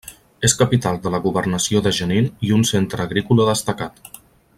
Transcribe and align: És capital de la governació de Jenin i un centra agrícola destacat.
És 0.47 0.53
capital 0.61 0.95
de 1.03 1.11
la 1.15 1.19
governació 1.25 1.81
de 1.87 1.93
Jenin 1.97 2.31
i 2.49 2.51
un 2.57 2.65
centra 2.71 3.07
agrícola 3.11 3.47
destacat. 3.51 4.11